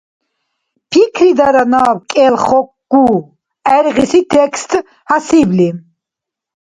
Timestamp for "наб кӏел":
1.71-2.35